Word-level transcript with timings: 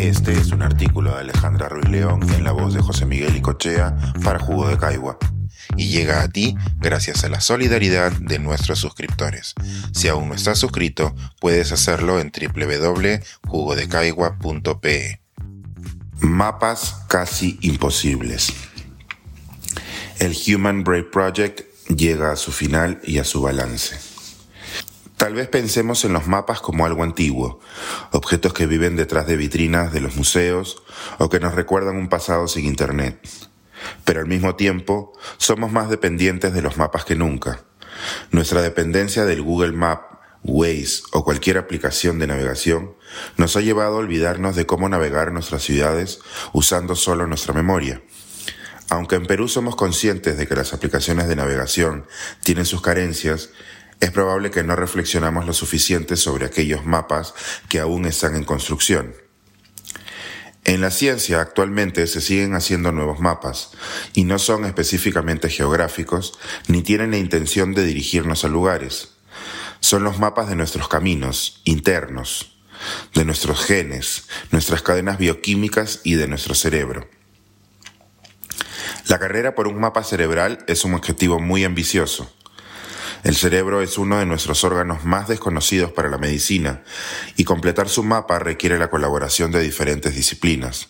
Este 0.00 0.32
es 0.32 0.52
un 0.52 0.62
artículo 0.62 1.14
de 1.14 1.20
Alejandra 1.22 1.68
Ruiz 1.68 1.88
León 1.88 2.20
en 2.32 2.44
la 2.44 2.52
voz 2.52 2.72
de 2.72 2.80
José 2.80 3.04
Miguel 3.04 3.34
Icochea 3.36 3.96
para 4.22 4.38
Jugo 4.38 4.68
de 4.68 4.78
Caigua 4.78 5.18
y 5.76 5.88
llega 5.88 6.22
a 6.22 6.28
ti 6.28 6.56
gracias 6.78 7.24
a 7.24 7.28
la 7.28 7.40
solidaridad 7.40 8.12
de 8.12 8.38
nuestros 8.38 8.78
suscriptores. 8.78 9.54
Si 9.92 10.06
aún 10.06 10.28
no 10.28 10.34
estás 10.34 10.58
suscrito, 10.58 11.16
puedes 11.40 11.72
hacerlo 11.72 12.20
en 12.20 12.30
www.jugodecaigua.pe. 12.30 15.20
Mapas 16.20 17.02
casi 17.08 17.58
imposibles. 17.60 18.52
El 20.20 20.36
Human 20.46 20.84
Brain 20.84 21.10
Project 21.10 21.62
llega 21.88 22.30
a 22.32 22.36
su 22.36 22.52
final 22.52 23.00
y 23.04 23.18
a 23.18 23.24
su 23.24 23.42
balance. 23.42 24.07
Tal 25.18 25.34
vez 25.34 25.48
pensemos 25.48 26.04
en 26.04 26.12
los 26.12 26.28
mapas 26.28 26.60
como 26.60 26.86
algo 26.86 27.02
antiguo, 27.02 27.58
objetos 28.12 28.54
que 28.54 28.68
viven 28.68 28.94
detrás 28.94 29.26
de 29.26 29.36
vitrinas 29.36 29.92
de 29.92 30.00
los 30.00 30.14
museos 30.14 30.80
o 31.18 31.28
que 31.28 31.40
nos 31.40 31.56
recuerdan 31.56 31.96
un 31.96 32.08
pasado 32.08 32.46
sin 32.46 32.66
Internet. 32.66 33.28
Pero 34.04 34.20
al 34.20 34.26
mismo 34.26 34.54
tiempo, 34.54 35.12
somos 35.36 35.72
más 35.72 35.90
dependientes 35.90 36.54
de 36.54 36.62
los 36.62 36.76
mapas 36.76 37.04
que 37.04 37.16
nunca. 37.16 37.64
Nuestra 38.30 38.62
dependencia 38.62 39.24
del 39.24 39.42
Google 39.42 39.72
Map, 39.72 40.02
Waze 40.44 41.02
o 41.10 41.24
cualquier 41.24 41.58
aplicación 41.58 42.20
de 42.20 42.28
navegación 42.28 42.94
nos 43.36 43.56
ha 43.56 43.60
llevado 43.60 43.96
a 43.96 43.98
olvidarnos 43.98 44.54
de 44.54 44.66
cómo 44.66 44.88
navegar 44.88 45.32
nuestras 45.32 45.64
ciudades 45.64 46.20
usando 46.52 46.94
solo 46.94 47.26
nuestra 47.26 47.52
memoria. 47.52 48.02
Aunque 48.88 49.16
en 49.16 49.26
Perú 49.26 49.48
somos 49.48 49.74
conscientes 49.74 50.38
de 50.38 50.46
que 50.46 50.54
las 50.54 50.72
aplicaciones 50.72 51.26
de 51.26 51.34
navegación 51.34 52.06
tienen 52.44 52.66
sus 52.66 52.82
carencias, 52.82 53.50
es 54.00 54.10
probable 54.10 54.50
que 54.50 54.62
no 54.62 54.76
reflexionamos 54.76 55.46
lo 55.46 55.52
suficiente 55.52 56.16
sobre 56.16 56.46
aquellos 56.46 56.84
mapas 56.84 57.34
que 57.68 57.80
aún 57.80 58.06
están 58.06 58.36
en 58.36 58.44
construcción. 58.44 59.14
En 60.64 60.82
la 60.82 60.90
ciencia 60.90 61.40
actualmente 61.40 62.06
se 62.06 62.20
siguen 62.20 62.54
haciendo 62.54 62.92
nuevos 62.92 63.20
mapas 63.20 63.70
y 64.12 64.24
no 64.24 64.38
son 64.38 64.66
específicamente 64.66 65.48
geográficos 65.48 66.38
ni 66.66 66.82
tienen 66.82 67.12
la 67.12 67.16
intención 67.16 67.72
de 67.72 67.84
dirigirnos 67.84 68.44
a 68.44 68.48
lugares. 68.48 69.14
Son 69.80 70.04
los 70.04 70.18
mapas 70.18 70.48
de 70.48 70.56
nuestros 70.56 70.88
caminos 70.88 71.62
internos, 71.64 72.58
de 73.14 73.24
nuestros 73.24 73.64
genes, 73.64 74.24
nuestras 74.50 74.82
cadenas 74.82 75.18
bioquímicas 75.18 76.00
y 76.04 76.14
de 76.14 76.28
nuestro 76.28 76.54
cerebro. 76.54 77.08
La 79.06 79.18
carrera 79.18 79.54
por 79.54 79.68
un 79.68 79.80
mapa 79.80 80.04
cerebral 80.04 80.64
es 80.66 80.84
un 80.84 80.92
objetivo 80.94 81.40
muy 81.40 81.64
ambicioso. 81.64 82.30
El 83.24 83.34
cerebro 83.34 83.82
es 83.82 83.98
uno 83.98 84.18
de 84.18 84.26
nuestros 84.26 84.62
órganos 84.64 85.04
más 85.04 85.28
desconocidos 85.28 85.92
para 85.92 86.08
la 86.08 86.18
medicina 86.18 86.82
y 87.36 87.44
completar 87.44 87.88
su 87.88 88.04
mapa 88.04 88.38
requiere 88.38 88.78
la 88.78 88.90
colaboración 88.90 89.50
de 89.50 89.60
diferentes 89.60 90.14
disciplinas, 90.14 90.88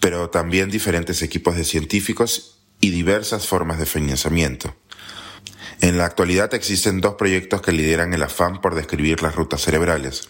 pero 0.00 0.28
también 0.30 0.70
diferentes 0.70 1.22
equipos 1.22 1.56
de 1.56 1.64
científicos 1.64 2.58
y 2.80 2.90
diversas 2.90 3.46
formas 3.46 3.78
de 3.78 3.86
financiamiento. 3.86 4.74
En 5.80 5.96
la 5.96 6.04
actualidad 6.04 6.52
existen 6.52 7.00
dos 7.00 7.14
proyectos 7.14 7.62
que 7.62 7.72
lideran 7.72 8.12
el 8.12 8.22
afán 8.22 8.60
por 8.60 8.74
describir 8.74 9.22
las 9.22 9.34
rutas 9.34 9.62
cerebrales. 9.62 10.28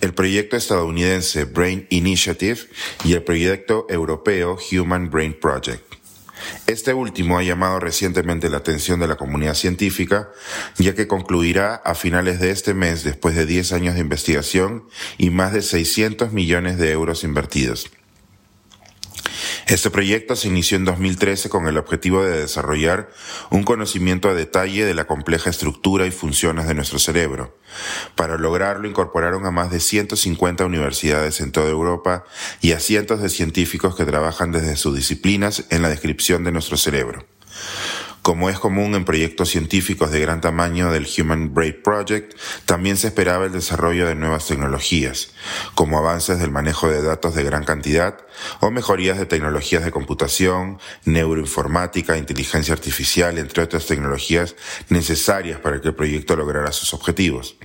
El 0.00 0.14
proyecto 0.14 0.56
estadounidense 0.56 1.44
Brain 1.44 1.86
Initiative 1.90 2.60
y 3.04 3.12
el 3.12 3.22
proyecto 3.22 3.86
europeo 3.90 4.58
Human 4.72 5.10
Brain 5.10 5.38
Project. 5.38 5.89
Este 6.66 6.94
último 6.94 7.38
ha 7.38 7.42
llamado 7.42 7.80
recientemente 7.80 8.48
la 8.48 8.58
atención 8.58 9.00
de 9.00 9.08
la 9.08 9.16
comunidad 9.16 9.54
científica, 9.54 10.30
ya 10.78 10.94
que 10.94 11.06
concluirá 11.06 11.74
a 11.74 11.94
finales 11.94 12.40
de 12.40 12.50
este 12.50 12.74
mes 12.74 13.04
después 13.04 13.34
de 13.34 13.46
10 13.46 13.72
años 13.72 13.94
de 13.94 14.00
investigación 14.00 14.84
y 15.18 15.30
más 15.30 15.52
de 15.52 15.62
600 15.62 16.32
millones 16.32 16.78
de 16.78 16.90
euros 16.92 17.24
invertidos. 17.24 17.90
Este 19.70 19.88
proyecto 19.88 20.34
se 20.34 20.48
inició 20.48 20.78
en 20.78 20.84
2013 20.84 21.48
con 21.48 21.68
el 21.68 21.78
objetivo 21.78 22.24
de 22.24 22.40
desarrollar 22.40 23.08
un 23.50 23.62
conocimiento 23.62 24.28
a 24.28 24.34
detalle 24.34 24.84
de 24.84 24.94
la 24.94 25.06
compleja 25.06 25.48
estructura 25.48 26.06
y 26.06 26.10
funciones 26.10 26.66
de 26.66 26.74
nuestro 26.74 26.98
cerebro. 26.98 27.56
Para 28.16 28.36
lograrlo 28.36 28.88
incorporaron 28.88 29.46
a 29.46 29.52
más 29.52 29.70
de 29.70 29.78
150 29.78 30.64
universidades 30.64 31.40
en 31.40 31.52
toda 31.52 31.70
Europa 31.70 32.24
y 32.60 32.72
a 32.72 32.80
cientos 32.80 33.22
de 33.22 33.28
científicos 33.28 33.94
que 33.94 34.04
trabajan 34.04 34.50
desde 34.50 34.74
sus 34.74 34.96
disciplinas 34.96 35.64
en 35.70 35.82
la 35.82 35.88
descripción 35.88 36.42
de 36.42 36.50
nuestro 36.50 36.76
cerebro. 36.76 37.24
Como 38.22 38.50
es 38.50 38.58
común 38.58 38.94
en 38.94 39.06
proyectos 39.06 39.48
científicos 39.48 40.10
de 40.10 40.20
gran 40.20 40.42
tamaño 40.42 40.90
del 40.90 41.06
Human 41.06 41.54
Brain 41.54 41.80
Project, 41.82 42.34
también 42.66 42.98
se 42.98 43.06
esperaba 43.06 43.46
el 43.46 43.52
desarrollo 43.52 44.06
de 44.06 44.14
nuevas 44.14 44.46
tecnologías, 44.46 45.32
como 45.74 45.96
avances 45.96 46.38
del 46.38 46.50
manejo 46.50 46.88
de 46.88 47.02
datos 47.02 47.34
de 47.34 47.44
gran 47.44 47.64
cantidad 47.64 48.18
o 48.60 48.70
mejorías 48.70 49.18
de 49.18 49.26
tecnologías 49.26 49.84
de 49.84 49.90
computación, 49.90 50.78
neuroinformática, 51.04 52.18
inteligencia 52.18 52.74
artificial, 52.74 53.38
entre 53.38 53.62
otras 53.62 53.86
tecnologías 53.86 54.54
necesarias 54.90 55.58
para 55.58 55.80
que 55.80 55.88
el 55.88 55.94
proyecto 55.94 56.36
lograra 56.36 56.72
sus 56.72 56.92
objetivos. 56.92 57.56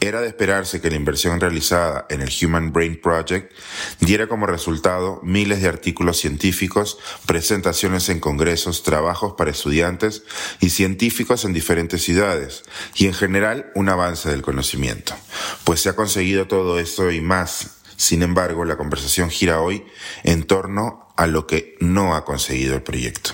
Era 0.00 0.20
de 0.20 0.28
esperarse 0.28 0.80
que 0.80 0.90
la 0.90 0.96
inversión 0.96 1.40
realizada 1.40 2.06
en 2.10 2.20
el 2.20 2.30
Human 2.42 2.72
Brain 2.72 3.00
Project 3.00 3.52
diera 4.00 4.26
como 4.26 4.46
resultado 4.46 5.20
miles 5.22 5.62
de 5.62 5.68
artículos 5.68 6.18
científicos, 6.18 6.98
presentaciones 7.26 8.08
en 8.08 8.20
congresos, 8.20 8.82
trabajos 8.82 9.34
para 9.36 9.50
estudiantes 9.50 10.24
y 10.60 10.70
científicos 10.70 11.44
en 11.44 11.52
diferentes 11.52 12.02
ciudades, 12.02 12.62
y 12.94 13.06
en 13.06 13.14
general 13.14 13.70
un 13.74 13.88
avance 13.88 14.30
del 14.30 14.42
conocimiento. 14.42 15.14
Pues 15.64 15.80
se 15.80 15.88
ha 15.88 15.96
conseguido 15.96 16.46
todo 16.46 16.78
esto 16.78 17.10
y 17.10 17.20
más. 17.20 17.78
Sin 17.96 18.22
embargo, 18.22 18.64
la 18.64 18.76
conversación 18.76 19.30
gira 19.30 19.60
hoy 19.60 19.84
en 20.24 20.44
torno 20.44 21.12
a 21.16 21.26
lo 21.26 21.46
que 21.46 21.76
no 21.80 22.16
ha 22.16 22.24
conseguido 22.24 22.74
el 22.74 22.82
proyecto. 22.82 23.32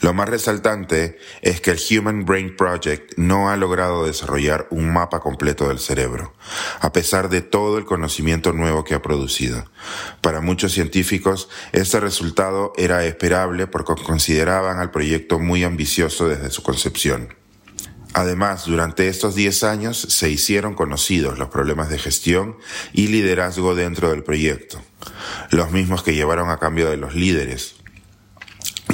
Lo 0.00 0.14
más 0.14 0.28
resaltante 0.28 1.18
es 1.42 1.60
que 1.60 1.72
el 1.72 1.78
Human 1.90 2.24
Brain 2.24 2.56
Project 2.56 3.14
no 3.16 3.50
ha 3.50 3.56
logrado 3.56 4.06
desarrollar 4.06 4.66
un 4.70 4.92
mapa 4.92 5.20
completo 5.20 5.68
del 5.68 5.78
cerebro, 5.78 6.34
a 6.80 6.92
pesar 6.92 7.28
de 7.28 7.40
todo 7.40 7.78
el 7.78 7.84
conocimiento 7.84 8.52
nuevo 8.52 8.84
que 8.84 8.94
ha 8.94 9.02
producido. 9.02 9.70
Para 10.20 10.40
muchos 10.40 10.72
científicos, 10.72 11.48
este 11.72 12.00
resultado 12.00 12.72
era 12.76 13.04
esperable 13.04 13.66
porque 13.66 13.94
consideraban 14.02 14.78
al 14.78 14.90
proyecto 14.90 15.38
muy 15.38 15.64
ambicioso 15.64 16.28
desde 16.28 16.50
su 16.50 16.62
concepción. 16.62 17.34
Además, 18.14 18.66
durante 18.66 19.08
estos 19.08 19.34
10 19.34 19.64
años 19.64 19.98
se 19.98 20.30
hicieron 20.30 20.74
conocidos 20.74 21.36
los 21.36 21.48
problemas 21.48 21.90
de 21.90 21.98
gestión 21.98 22.56
y 22.92 23.08
liderazgo 23.08 23.74
dentro 23.74 24.10
del 24.10 24.22
proyecto, 24.22 24.80
los 25.50 25.72
mismos 25.72 26.04
que 26.04 26.14
llevaron 26.14 26.48
a 26.48 26.58
cambio 26.58 26.88
de 26.88 26.96
los 26.96 27.16
líderes, 27.16 27.74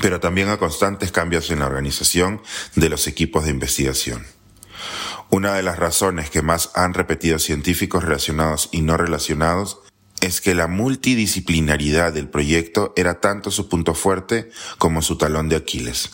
pero 0.00 0.20
también 0.20 0.48
a 0.48 0.58
constantes 0.58 1.12
cambios 1.12 1.50
en 1.50 1.60
la 1.60 1.66
organización 1.66 2.42
de 2.74 2.88
los 2.88 3.06
equipos 3.06 3.44
de 3.44 3.50
investigación. 3.50 4.26
Una 5.30 5.54
de 5.54 5.62
las 5.62 5.78
razones 5.78 6.30
que 6.30 6.42
más 6.42 6.70
han 6.74 6.94
repetido 6.94 7.38
científicos 7.38 8.02
relacionados 8.02 8.68
y 8.72 8.82
no 8.82 8.96
relacionados 8.96 9.80
es 10.20 10.40
que 10.40 10.54
la 10.54 10.66
multidisciplinaridad 10.66 12.12
del 12.12 12.28
proyecto 12.28 12.92
era 12.96 13.20
tanto 13.20 13.50
su 13.50 13.68
punto 13.68 13.94
fuerte 13.94 14.50
como 14.78 15.02
su 15.02 15.16
talón 15.16 15.48
de 15.48 15.56
Aquiles 15.56 16.10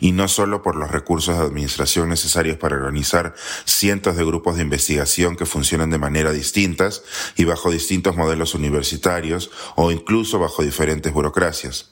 y 0.00 0.12
no 0.12 0.28
solo 0.28 0.62
por 0.62 0.76
los 0.76 0.90
recursos 0.90 1.36
de 1.36 1.44
administración 1.44 2.08
necesarios 2.08 2.56
para 2.58 2.76
organizar 2.76 3.34
cientos 3.64 4.16
de 4.16 4.24
grupos 4.24 4.56
de 4.56 4.62
investigación 4.62 5.36
que 5.36 5.46
funcionan 5.46 5.90
de 5.90 5.98
manera 5.98 6.32
distintas 6.32 7.02
y 7.36 7.44
bajo 7.44 7.70
distintos 7.70 8.16
modelos 8.16 8.54
universitarios 8.54 9.50
o 9.74 9.90
incluso 9.90 10.38
bajo 10.38 10.62
diferentes 10.62 11.12
burocracias. 11.12 11.90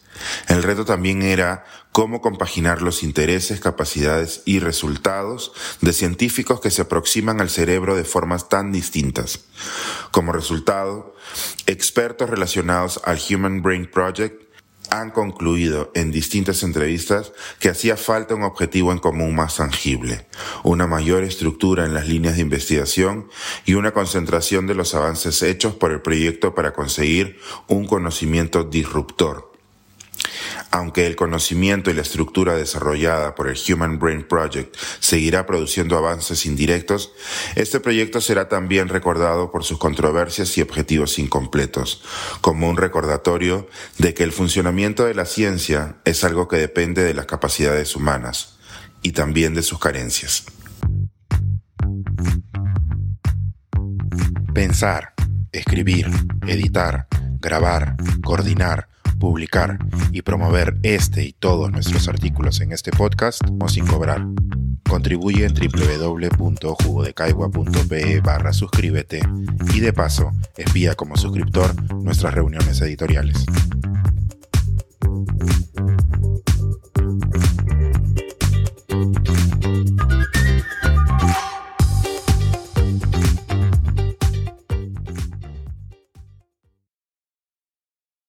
El 0.48 0.62
reto 0.62 0.84
también 0.84 1.22
era 1.22 1.64
cómo 1.92 2.20
compaginar 2.20 2.82
los 2.82 3.02
intereses, 3.02 3.60
capacidades 3.60 4.42
y 4.44 4.58
resultados 4.58 5.52
de 5.80 5.92
científicos 5.92 6.60
que 6.60 6.70
se 6.70 6.82
aproximan 6.82 7.40
al 7.40 7.50
cerebro 7.50 7.96
de 7.96 8.04
formas 8.04 8.48
tan 8.48 8.72
distintas. 8.72 9.40
Como 10.10 10.32
resultado, 10.32 11.14
expertos 11.66 12.30
relacionados 12.30 13.00
al 13.04 13.20
Human 13.30 13.62
Brain 13.62 13.90
Project 13.90 14.43
han 15.00 15.10
concluido 15.10 15.90
en 15.94 16.10
distintas 16.10 16.62
entrevistas 16.62 17.32
que 17.60 17.68
hacía 17.68 17.96
falta 17.96 18.34
un 18.34 18.42
objetivo 18.42 18.92
en 18.92 18.98
común 18.98 19.34
más 19.34 19.56
tangible, 19.56 20.26
una 20.62 20.86
mayor 20.86 21.22
estructura 21.24 21.84
en 21.84 21.94
las 21.94 22.08
líneas 22.08 22.36
de 22.36 22.42
investigación 22.42 23.28
y 23.64 23.74
una 23.74 23.92
concentración 23.92 24.66
de 24.66 24.74
los 24.74 24.94
avances 24.94 25.42
hechos 25.42 25.74
por 25.74 25.92
el 25.92 26.02
proyecto 26.02 26.54
para 26.54 26.72
conseguir 26.72 27.38
un 27.68 27.86
conocimiento 27.86 28.64
disruptor 28.64 29.53
aunque 30.70 31.06
el 31.06 31.16
conocimiento 31.16 31.90
y 31.90 31.94
la 31.94 32.02
estructura 32.02 32.54
desarrollada 32.54 33.34
por 33.34 33.48
el 33.48 33.58
Human 33.68 33.98
Brain 33.98 34.26
Project 34.26 34.76
seguirá 35.00 35.46
produciendo 35.46 35.96
avances 35.96 36.46
indirectos, 36.46 37.12
este 37.54 37.80
proyecto 37.80 38.20
será 38.20 38.48
también 38.48 38.88
recordado 38.88 39.50
por 39.50 39.64
sus 39.64 39.78
controversias 39.78 40.56
y 40.58 40.62
objetivos 40.62 41.18
incompletos, 41.18 42.02
como 42.40 42.68
un 42.68 42.76
recordatorio 42.76 43.68
de 43.98 44.14
que 44.14 44.24
el 44.24 44.32
funcionamiento 44.32 45.04
de 45.04 45.14
la 45.14 45.26
ciencia 45.26 45.96
es 46.04 46.24
algo 46.24 46.48
que 46.48 46.56
depende 46.56 47.02
de 47.02 47.14
las 47.14 47.26
capacidades 47.26 47.96
humanas 47.96 48.58
y 49.02 49.12
también 49.12 49.54
de 49.54 49.62
sus 49.62 49.78
carencias. 49.78 50.44
Pensar 54.54 55.14
escribir, 55.54 56.08
editar, 56.46 57.06
grabar, 57.40 57.96
coordinar, 58.22 58.88
publicar 59.18 59.78
y 60.12 60.22
promover 60.22 60.76
este 60.82 61.24
y 61.24 61.32
todos 61.32 61.70
nuestros 61.70 62.08
artículos 62.08 62.60
en 62.60 62.72
este 62.72 62.90
podcast 62.90 63.40
o 63.60 63.68
sin 63.68 63.86
cobrar. 63.86 64.26
Contribuye 64.88 65.46
en 65.46 65.54
www.jugodecaigua.pe 65.54 68.20
barra 68.20 68.52
suscríbete 68.52 69.20
y 69.74 69.80
de 69.80 69.92
paso 69.92 70.30
envía 70.56 70.94
como 70.94 71.16
suscriptor 71.16 71.74
nuestras 72.02 72.34
reuniones 72.34 72.80
editoriales. 72.80 73.44